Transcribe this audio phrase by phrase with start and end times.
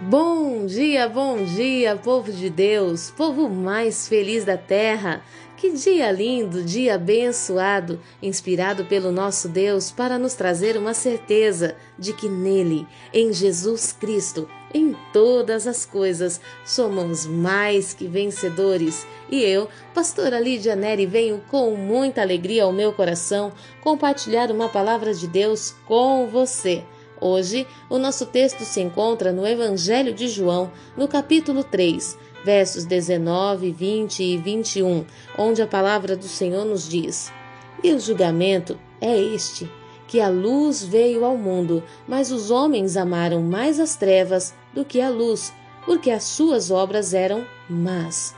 [0.00, 5.24] Bom dia, bom dia, povo de Deus, povo mais feliz da terra.
[5.56, 12.12] Que dia lindo, dia abençoado, inspirado pelo nosso Deus para nos trazer uma certeza de
[12.12, 19.04] que nele, em Jesus Cristo, em todas as coisas, somos mais que vencedores.
[19.28, 25.12] E eu, pastora Lídia Neri, venho com muita alegria ao meu coração compartilhar uma palavra
[25.12, 26.84] de Deus com você.
[27.20, 33.72] Hoje, o nosso texto se encontra no Evangelho de João, no capítulo 3, versos 19,
[33.72, 35.04] 20 e 21,
[35.36, 37.32] onde a palavra do Senhor nos diz:
[37.82, 39.68] E o julgamento é este,
[40.06, 45.00] que a luz veio ao mundo, mas os homens amaram mais as trevas do que
[45.00, 45.52] a luz,
[45.84, 48.32] porque as suas obras eram más.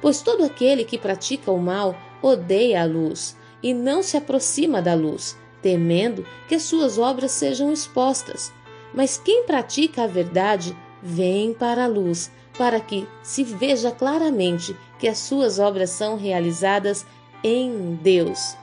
[0.00, 4.94] Pois todo aquele que pratica o mal odeia a luz e não se aproxima da
[4.94, 8.52] luz temendo que as suas obras sejam expostas.
[8.94, 15.08] Mas quem pratica a verdade vem para a luz, para que se veja claramente que
[15.08, 17.06] as suas obras são realizadas
[17.42, 18.56] em Deus.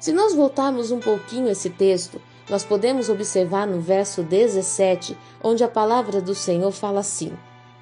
[0.00, 5.68] Se nós voltarmos um pouquinho esse texto, nós podemos observar no verso 17, onde a
[5.68, 7.32] palavra do Senhor fala assim: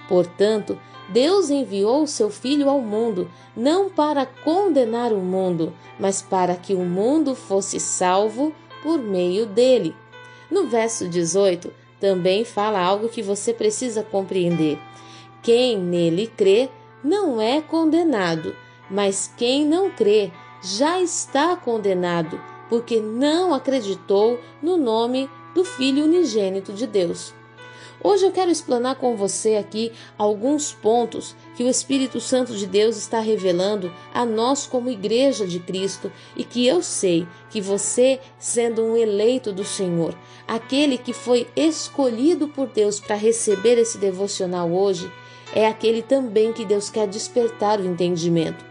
[0.09, 6.57] Portanto, Deus enviou o seu Filho ao mundo, não para condenar o mundo, mas para
[6.57, 8.53] que o mundo fosse salvo
[8.83, 9.95] por meio dele.
[10.51, 14.79] No verso 18, também fala algo que você precisa compreender.
[15.43, 16.71] Quem nele crê
[17.03, 18.55] não é condenado,
[18.91, 20.31] mas quem não crê
[20.63, 27.35] já está condenado, porque não acreditou no nome do Filho unigênito de Deus.
[28.07, 32.99] Hoje eu quero explanar com você aqui alguns pontos que o Espírito Santo de Deus
[32.99, 38.83] está revelando a nós como igreja de Cristo e que eu sei que você, sendo
[38.83, 40.15] um eleito do Senhor,
[40.47, 45.11] aquele que foi escolhido por Deus para receber esse devocional hoje,
[45.55, 48.63] é aquele também que Deus quer despertar o entendimento.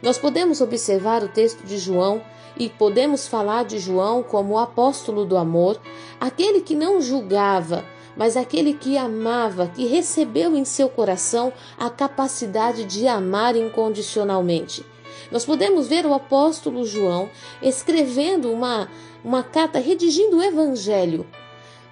[0.00, 2.22] Nós podemos observar o texto de João
[2.56, 5.78] e podemos falar de João como o apóstolo do amor,
[6.18, 7.84] aquele que não julgava,
[8.16, 14.84] mas aquele que amava, que recebeu em seu coração a capacidade de amar incondicionalmente.
[15.30, 17.30] Nós podemos ver o apóstolo João
[17.62, 18.88] escrevendo uma,
[19.24, 21.26] uma carta, redigindo o evangelho,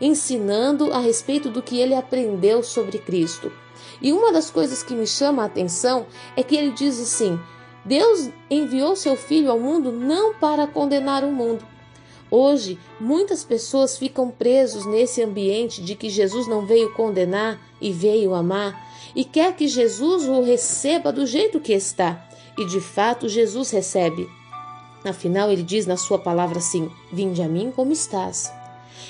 [0.00, 3.52] ensinando a respeito do que ele aprendeu sobre Cristo.
[4.00, 7.38] E uma das coisas que me chama a atenção é que ele diz assim:
[7.84, 11.64] Deus enviou seu filho ao mundo não para condenar o mundo,
[12.30, 18.34] Hoje, muitas pessoas ficam presos nesse ambiente de que Jesus não veio condenar e veio
[18.34, 22.24] amar, e quer que Jesus o receba do jeito que está.
[22.56, 24.28] E de fato, Jesus recebe.
[25.04, 28.52] Afinal, ele diz na sua palavra assim: Vinde a mim como estás.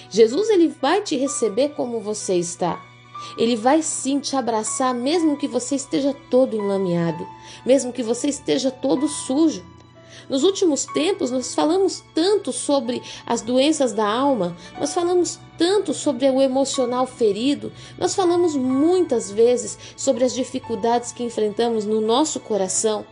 [0.08, 2.80] Jesus ele vai te receber como você está.
[3.36, 7.26] Ele vai sim te abraçar, mesmo que você esteja todo enlameado,
[7.66, 9.62] mesmo que você esteja todo sujo.
[10.30, 16.30] Nos últimos tempos, nós falamos tanto sobre as doenças da alma, nós falamos tanto sobre
[16.30, 23.04] o emocional ferido, nós falamos muitas vezes sobre as dificuldades que enfrentamos no nosso coração,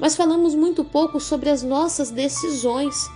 [0.00, 3.08] mas falamos muito pouco sobre as nossas decisões.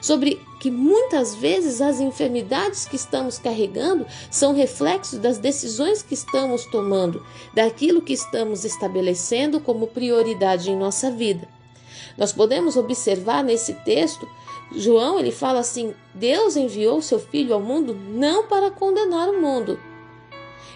[0.00, 6.64] Sobre que muitas vezes as enfermidades que estamos carregando são reflexos das decisões que estamos
[6.66, 7.24] tomando,
[7.54, 11.59] daquilo que estamos estabelecendo como prioridade em nossa vida.
[12.20, 14.28] Nós podemos observar nesse texto,
[14.76, 19.80] João ele fala assim: Deus enviou seu filho ao mundo não para condenar o mundo.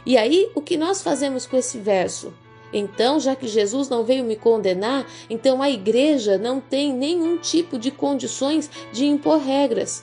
[0.07, 2.33] E aí, o que nós fazemos com esse verso?
[2.73, 7.79] Então, já que Jesus não veio me condenar, então a igreja não tem nenhum tipo
[7.79, 10.03] de condições de impor regras.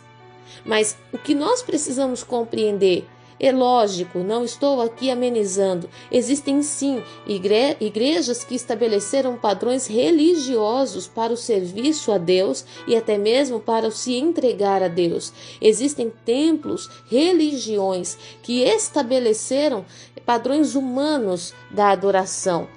[0.63, 3.07] Mas o que nós precisamos compreender
[3.43, 5.89] é lógico, não estou aqui amenizando.
[6.11, 13.17] Existem sim igre igrejas que estabeleceram padrões religiosos para o serviço a Deus e até
[13.17, 15.33] mesmo para se entregar a Deus.
[15.59, 19.83] Existem templos, religiões que estabeleceram
[20.23, 22.67] padrões humanos da adoração.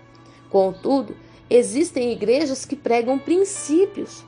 [0.49, 1.15] Contudo,
[1.51, 4.25] existem igrejas que pregam princípios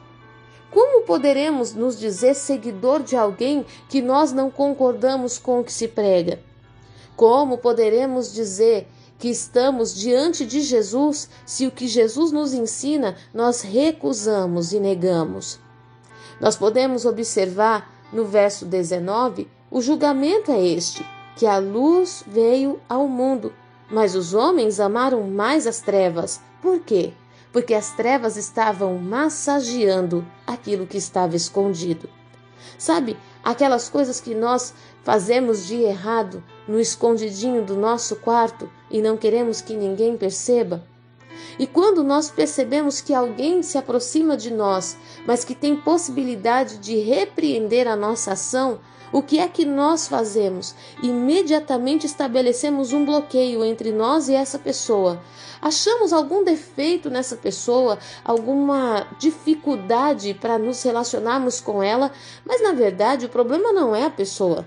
[0.77, 5.89] como poderemos nos dizer seguidor de alguém que nós não concordamos com o que se
[5.89, 6.39] prega?
[7.17, 8.87] Como poderemos dizer
[9.19, 15.59] que estamos diante de Jesus se o que Jesus nos ensina nós recusamos e negamos?
[16.39, 21.03] Nós podemos observar no verso 19: o julgamento é este,
[21.37, 23.51] que a luz veio ao mundo,
[23.91, 26.39] mas os homens amaram mais as trevas.
[26.61, 27.15] Por quê?
[27.57, 32.07] Porque as trevas estavam massageando aquilo que estava escondido.
[32.77, 39.17] Sabe, aquelas coisas que nós fazemos de errado, no escondidinho do nosso quarto e não
[39.17, 40.87] queremos que ninguém perceba?
[41.59, 46.99] E quando nós percebemos que alguém se aproxima de nós, mas que tem possibilidade de
[46.99, 48.81] repreender a nossa ação,
[49.13, 50.75] o que é que nós fazemos?
[51.03, 55.21] Imediatamente estabelecemos um bloqueio entre nós e essa pessoa.
[55.61, 62.13] Achamos algum defeito nessa pessoa, alguma dificuldade para nos relacionarmos com ela,
[62.45, 64.67] mas na verdade o problema não é a pessoa.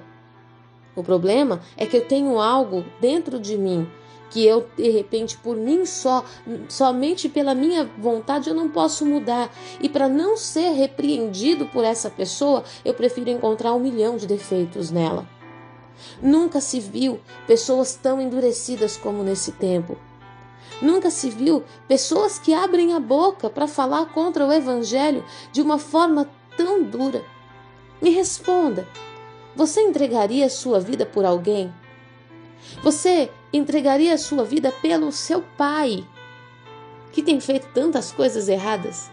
[0.96, 3.90] O problema é que eu tenho algo dentro de mim
[4.30, 6.24] que eu de repente por mim só,
[6.68, 9.52] somente pela minha vontade eu não posso mudar.
[9.82, 14.92] E para não ser repreendido por essa pessoa, eu prefiro encontrar um milhão de defeitos
[14.92, 15.28] nela.
[16.22, 19.98] Nunca se viu pessoas tão endurecidas como nesse tempo.
[20.82, 25.78] Nunca se viu pessoas que abrem a boca para falar contra o evangelho de uma
[25.78, 27.24] forma tão dura.
[28.02, 28.88] Me responda:
[29.56, 31.74] você entregaria sua vida por alguém?
[32.84, 36.06] Você entregaria a sua vida pelo seu pai,
[37.12, 39.10] que tem feito tantas coisas erradas?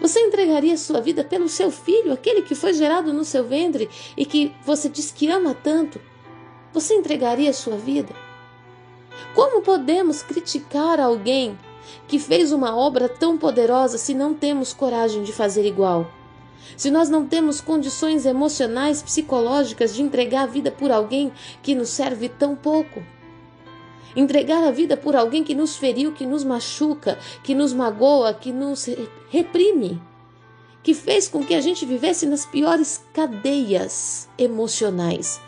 [0.00, 3.88] Você entregaria a sua vida pelo seu filho, aquele que foi gerado no seu ventre
[4.16, 6.00] e que você diz que ama tanto?
[6.72, 8.14] Você entregaria a sua vida?
[9.34, 11.58] Como podemos criticar alguém
[12.06, 16.10] que fez uma obra tão poderosa se não temos coragem de fazer igual?
[16.76, 21.90] Se nós não temos condições emocionais, psicológicas de entregar a vida por alguém que nos
[21.90, 23.02] serve tão pouco?
[24.14, 28.52] Entregar a vida por alguém que nos feriu, que nos machuca, que nos magoa, que
[28.52, 28.88] nos
[29.28, 30.02] reprime,
[30.82, 35.40] que fez com que a gente vivesse nas piores cadeias emocionais.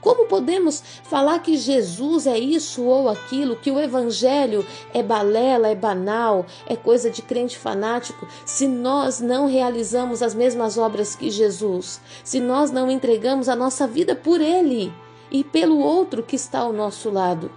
[0.00, 5.74] Como podemos falar que Jesus é isso ou aquilo, que o Evangelho é balela, é
[5.74, 12.00] banal, é coisa de crente fanático, se nós não realizamos as mesmas obras que Jesus,
[12.24, 14.92] se nós não entregamos a nossa vida por Ele
[15.30, 17.50] e pelo outro que está ao nosso lado?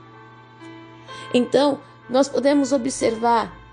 [1.33, 1.79] Então,
[2.09, 3.64] nós podemos observar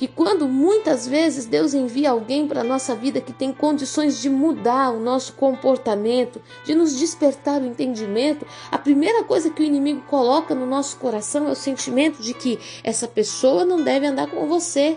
[0.00, 4.30] que quando muitas vezes Deus envia alguém para a nossa vida que tem condições de
[4.30, 10.00] mudar o nosso comportamento, de nos despertar o entendimento, a primeira coisa que o inimigo
[10.08, 14.48] coloca no nosso coração é o sentimento de que essa pessoa não deve andar com
[14.48, 14.96] você.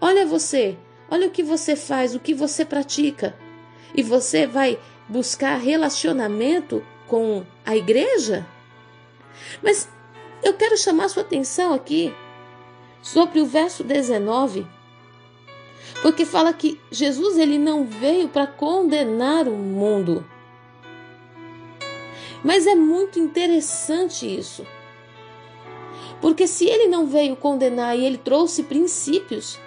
[0.00, 0.78] Olha você,
[1.10, 3.36] olha o que você faz, o que você pratica.
[3.94, 4.78] E você vai
[5.10, 8.46] buscar relacionamento com a igreja?
[9.62, 9.86] Mas
[10.42, 12.14] eu quero chamar sua atenção aqui
[13.02, 14.66] sobre o verso 19,
[16.00, 20.24] porque fala que Jesus ele não veio para condenar o mundo.
[22.42, 24.66] Mas é muito interessante isso.
[26.20, 29.58] Porque se ele não veio condenar e ele trouxe princípios,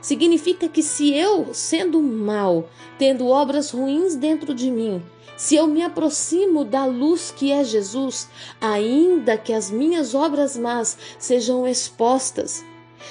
[0.00, 2.68] significa que se eu, sendo mal,
[2.98, 5.02] tendo obras ruins dentro de mim,
[5.36, 8.28] se eu me aproximo da luz que é Jesus,
[8.60, 12.64] ainda que as minhas obras más sejam expostas,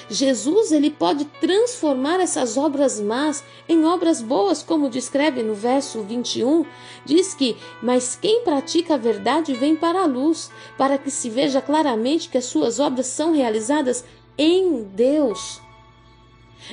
[0.08, 6.64] Jesus ele pode transformar essas obras más em obras boas, como descreve no verso 21,
[7.04, 11.60] diz que: "Mas quem pratica a verdade vem para a luz, para que se veja
[11.60, 14.04] claramente que as suas obras são realizadas
[14.36, 15.60] em Deus."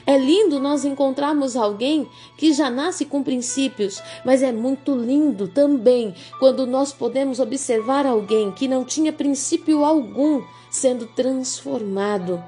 [0.05, 2.07] É lindo nós encontrarmos alguém
[2.37, 8.51] que já nasce com princípios, mas é muito lindo também quando nós podemos observar alguém
[8.51, 12.41] que não tinha princípio algum sendo transformado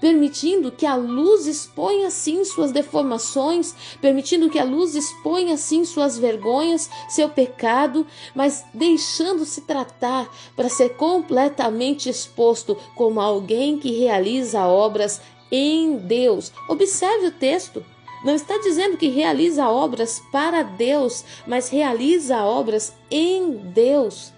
[0.00, 6.18] permitindo que a luz exponha assim suas deformações, permitindo que a luz exponha assim suas
[6.18, 15.20] vergonhas, seu pecado, mas deixando-se tratar para ser completamente exposto como alguém que realiza obras
[15.50, 16.52] em Deus.
[16.68, 17.84] Observe o texto.
[18.24, 24.35] Não está dizendo que realiza obras para Deus, mas realiza obras em Deus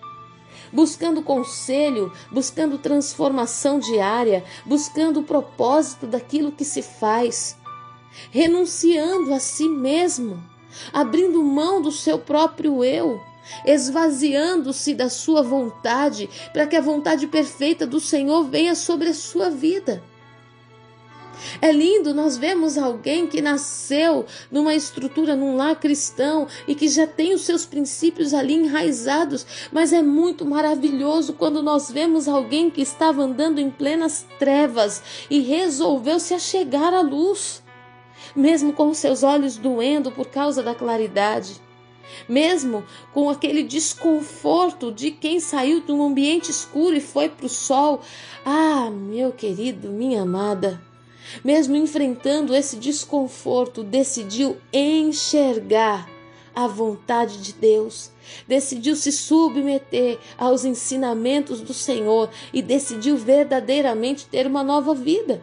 [0.73, 7.57] buscando conselho, buscando transformação diária, buscando o propósito daquilo que se faz,
[8.31, 10.43] renunciando a si mesmo,
[10.93, 13.21] abrindo mão do seu próprio eu,
[13.65, 19.51] esvaziando-se da sua vontade, para que a vontade perfeita do Senhor venha sobre a sua
[19.51, 20.03] vida.
[21.61, 27.07] É lindo nós vemos alguém que nasceu numa estrutura, num lar cristão e que já
[27.07, 32.83] tem os seus princípios ali enraizados, mas é muito maravilhoso quando nós vemos alguém que
[32.83, 37.63] estava andando em plenas trevas e resolveu se achegar à luz,
[38.35, 41.61] mesmo com seus olhos doendo por causa da claridade
[42.29, 47.51] mesmo com aquele desconforto de quem saiu de um ambiente escuro e foi para o
[47.51, 48.01] sol.
[48.45, 50.81] Ah, meu querido, minha amada,
[51.45, 56.09] mesmo enfrentando esse desconforto, decidiu enxergar
[56.55, 58.11] à vontade de Deus,
[58.47, 65.41] decidiu se submeter aos ensinamentos do Senhor e decidiu verdadeiramente ter uma nova vida.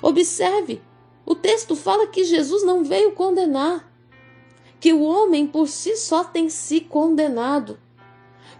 [0.00, 0.80] Observe,
[1.26, 3.92] o texto fala que Jesus não veio condenar,
[4.78, 7.78] que o homem por si só tem se condenado.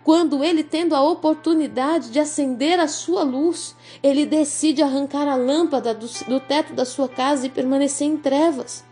[0.05, 5.95] Quando ele, tendo a oportunidade de acender a sua luz, ele decide arrancar a lâmpada
[5.95, 8.85] do, do teto da sua casa e permanecer em trevas.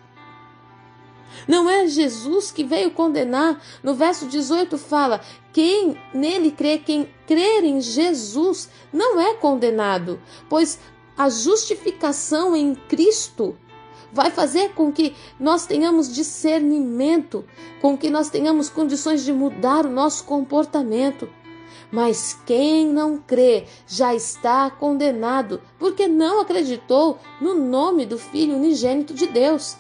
[1.49, 3.61] Não é Jesus que veio condenar.
[3.83, 5.21] No verso 18 fala:
[5.53, 10.79] quem nele crê, quem crer em Jesus, não é condenado, pois
[11.17, 13.57] a justificação em Cristo
[14.13, 17.45] vai fazer com que nós tenhamos discernimento,
[17.81, 21.29] com que nós tenhamos condições de mudar o nosso comportamento.
[21.91, 29.13] Mas quem não crê já está condenado, porque não acreditou no nome do Filho unigênito
[29.13, 29.77] de Deus.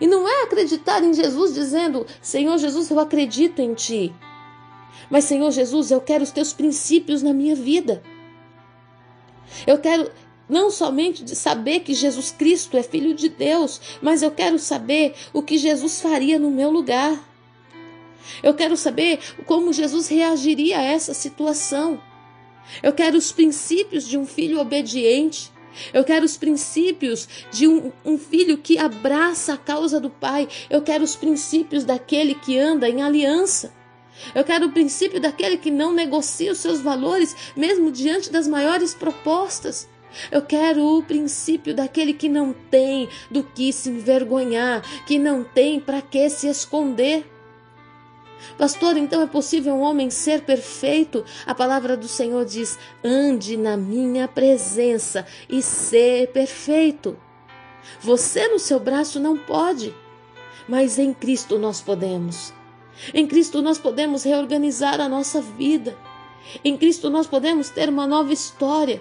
[0.00, 4.14] E não é acreditar em Jesus dizendo: Senhor Jesus, eu acredito em ti.
[5.10, 8.02] Mas, Senhor Jesus, eu quero os teus princípios na minha vida.
[9.66, 10.10] Eu quero
[10.50, 15.14] não somente de saber que Jesus Cristo é filho de Deus, mas eu quero saber
[15.32, 17.28] o que Jesus faria no meu lugar.
[18.42, 22.00] Eu quero saber como Jesus reagiria a essa situação.
[22.82, 25.50] Eu quero os princípios de um filho obediente.
[25.92, 30.48] Eu quero os princípios de um, um, filho que abraça a causa do pai.
[30.68, 33.72] Eu quero os princípios daquele que anda em aliança.
[34.34, 38.92] Eu quero o princípio daquele que não negocia os seus valores, mesmo diante das maiores
[38.92, 39.88] propostas.
[40.30, 45.80] Eu quero o princípio daquele que não tem do que se envergonhar, que não tem
[45.80, 47.24] para que se esconder.
[48.56, 51.24] Pastor, então é possível um homem ser perfeito?
[51.46, 57.16] A palavra do Senhor diz: ande na minha presença e ser perfeito.
[58.00, 59.94] Você no seu braço não pode,
[60.68, 62.52] mas em Cristo nós podemos.
[63.14, 65.96] Em Cristo nós podemos reorganizar a nossa vida.
[66.64, 69.00] Em Cristo nós podemos ter uma nova história.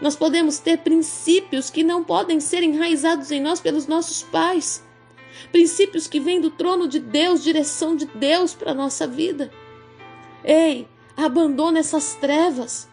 [0.00, 4.84] Nós podemos ter princípios que não podem ser enraizados em nós pelos nossos pais.
[5.50, 9.50] Princípios que vêm do trono de Deus, direção de Deus para a nossa vida.
[10.44, 12.88] Ei, abandona essas trevas.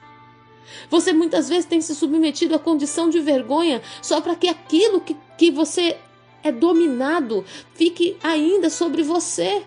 [0.89, 5.15] Você muitas vezes tem se submetido à condição de vergonha só para que aquilo que,
[5.37, 5.97] que você
[6.43, 7.43] é dominado
[7.73, 9.63] fique ainda sobre você.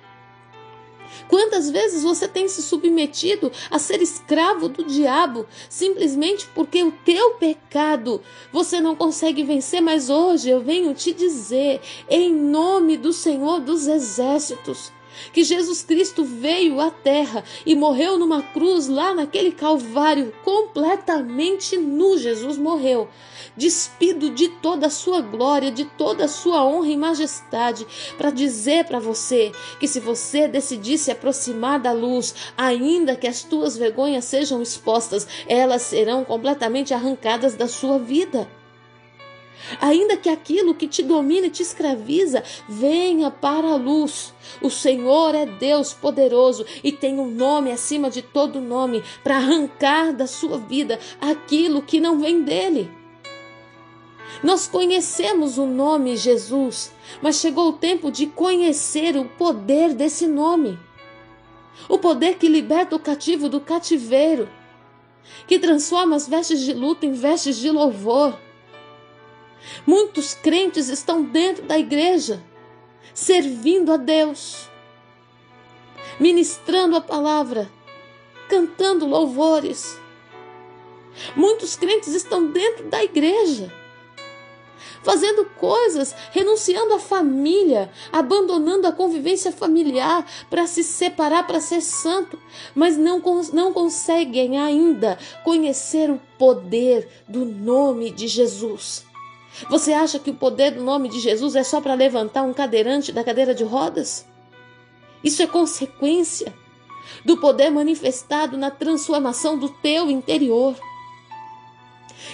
[1.29, 7.33] Quantas vezes você tem se submetido a ser escravo do diabo simplesmente porque o teu
[7.33, 8.21] pecado
[8.53, 9.81] você não consegue vencer?
[9.81, 14.93] Mas hoje eu venho te dizer, em nome do Senhor dos Exércitos,
[15.33, 22.19] que Jesus Cristo veio à terra e morreu numa cruz lá naquele Calvário, completamente nu.
[22.19, 23.09] Jesus morreu,
[23.57, 28.85] despido de toda a sua glória, de toda a sua honra e majestade, para dizer
[28.85, 34.25] para você que se você decidir se aproximar da luz, ainda que as tuas vergonhas
[34.25, 38.49] sejam expostas, elas serão completamente arrancadas da sua vida.
[39.81, 44.35] Ainda que aquilo que te domina e te escraviza venha para a luz.
[44.61, 50.13] O Senhor é Deus poderoso e tem um nome acima de todo nome para arrancar
[50.13, 52.91] da sua vida aquilo que não vem dele.
[54.43, 60.79] Nós conhecemos o nome Jesus, mas chegou o tempo de conhecer o poder desse nome.
[61.89, 64.49] O poder que liberta o cativo do cativeiro,
[65.47, 68.37] que transforma as vestes de luto em vestes de louvor
[69.87, 72.43] Muitos crentes estão dentro da igreja,
[73.15, 74.69] servindo a Deus,
[76.19, 77.71] ministrando a palavra,
[78.49, 79.99] cantando louvores.
[81.37, 83.73] Muitos crentes estão dentro da igreja,
[85.03, 92.39] fazendo coisas, renunciando à família, abandonando a convivência familiar para se separar, para ser santo,
[92.75, 93.21] mas não,
[93.53, 99.05] não conseguem ainda conhecer o poder do nome de Jesus.
[99.69, 103.13] Você acha que o poder do nome de Jesus é só para levantar um cadeirante
[103.13, 104.27] da cadeira de rodas?
[105.23, 106.53] Isso é consequência
[107.25, 110.75] do poder manifestado na transformação do teu interior.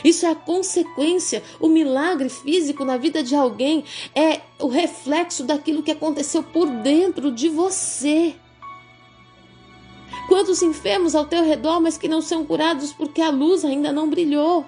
[0.04, 3.84] Isso é a consequência, o milagre físico na vida de alguém
[4.14, 8.34] é o reflexo daquilo que aconteceu por dentro de você.
[10.28, 14.08] Quantos enfermos ao teu redor, mas que não são curados porque a luz ainda não
[14.08, 14.64] brilhou?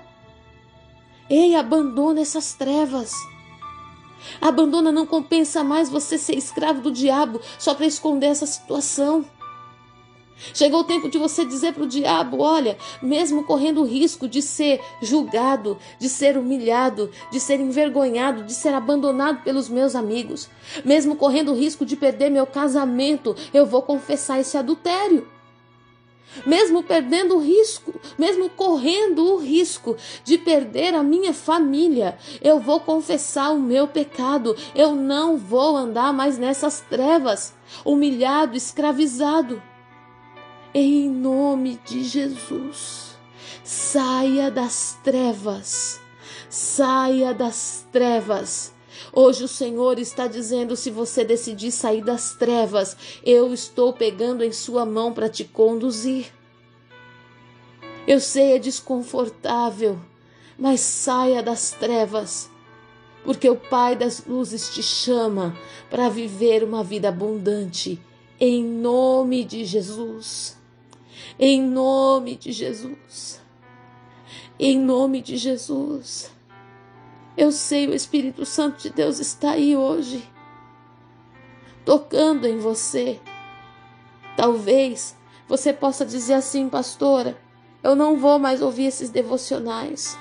[1.30, 3.12] Ei, abandona essas trevas.
[4.40, 9.24] Abandona, não compensa mais você ser escravo do diabo só para esconder essa situação.
[10.52, 14.42] Chegou o tempo de você dizer para o diabo: olha, mesmo correndo o risco de
[14.42, 20.50] ser julgado, de ser humilhado, de ser envergonhado, de ser abandonado pelos meus amigos,
[20.84, 25.28] mesmo correndo o risco de perder meu casamento, eu vou confessar esse adultério.
[26.46, 32.80] Mesmo perdendo o risco, mesmo correndo o risco de perder a minha família, eu vou
[32.80, 34.56] confessar o meu pecado.
[34.74, 39.62] Eu não vou andar mais nessas trevas, humilhado, escravizado.
[40.72, 43.18] Em nome de Jesus,
[43.64, 46.00] saia das trevas,
[46.48, 48.72] saia das trevas.
[49.12, 54.52] Hoje o Senhor está dizendo: se você decidir sair das trevas, eu estou pegando em
[54.52, 56.32] sua mão para te conduzir.
[58.06, 59.98] Eu sei, é desconfortável,
[60.58, 62.50] mas saia das trevas,
[63.24, 65.56] porque o Pai das luzes te chama
[65.88, 68.00] para viver uma vida abundante,
[68.38, 70.58] em nome de Jesus.
[71.38, 73.40] Em nome de Jesus.
[74.58, 76.30] Em nome de Jesus.
[77.40, 80.30] Eu sei, o Espírito Santo de Deus está aí hoje,
[81.86, 83.18] tocando em você.
[84.36, 85.16] Talvez
[85.48, 87.38] você possa dizer assim, pastora,
[87.82, 90.18] eu não vou mais ouvir esses devocionais,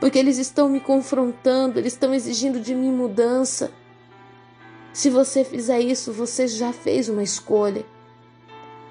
[0.00, 3.70] porque eles estão me confrontando, eles estão exigindo de mim mudança.
[4.94, 7.84] Se você fizer isso, você já fez uma escolha.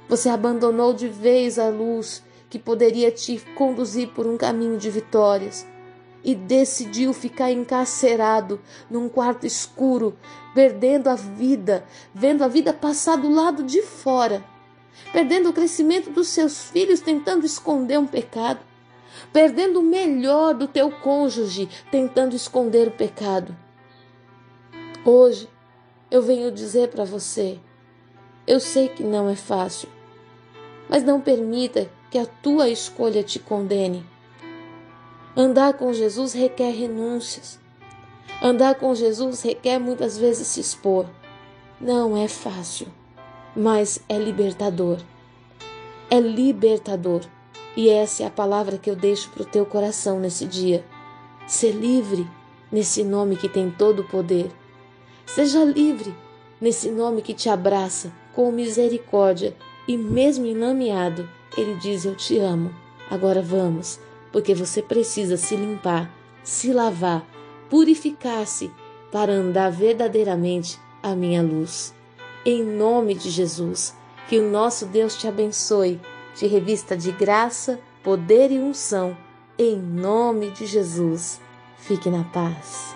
[0.08, 5.66] Você abandonou de vez a luz que poderia te conduzir por um caminho de vitórias
[6.26, 10.18] e decidiu ficar encarcerado num quarto escuro,
[10.56, 14.44] perdendo a vida, vendo a vida passar do lado de fora,
[15.14, 18.60] perdendo o crescimento dos seus filhos tentando esconder um pecado,
[19.32, 23.56] perdendo o melhor do teu cônjuge tentando esconder o pecado.
[25.06, 25.48] Hoje
[26.10, 27.60] eu venho dizer para você,
[28.48, 29.88] eu sei que não é fácil,
[30.90, 34.15] mas não permita que a tua escolha te condene.
[35.38, 37.60] Andar com Jesus requer renúncias.
[38.42, 41.08] Andar com Jesus requer muitas vezes se expor.
[41.80, 42.88] Não é fácil,
[43.54, 44.98] mas é libertador.
[46.10, 47.22] É libertador.
[47.76, 50.86] E essa é a palavra que eu deixo para o teu coração nesse dia.
[51.46, 52.26] Ser livre
[52.72, 54.50] nesse nome que tem todo o poder.
[55.26, 56.16] Seja livre
[56.62, 59.54] nesse nome que te abraça com misericórdia
[59.86, 62.74] e mesmo enlameado, ele diz: Eu te amo.
[63.12, 64.00] Agora vamos,
[64.36, 67.26] porque você precisa se limpar, se lavar,
[67.70, 68.70] purificar-se
[69.10, 71.96] para andar verdadeiramente a minha luz.
[72.46, 73.96] Em nome de Jesus,
[74.28, 76.02] que o nosso Deus te abençoe,
[76.36, 79.16] te revista de graça, poder e unção.
[79.58, 81.40] Em nome de Jesus,
[81.78, 82.94] fique na paz.